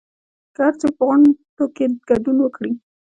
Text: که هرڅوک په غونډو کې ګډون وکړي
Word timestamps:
که 0.53 0.59
هرڅوک 0.67 0.93
په 0.97 1.03
غونډو 1.07 1.65
کې 1.75 1.85
ګډون 2.09 2.37
وکړي 2.41 2.71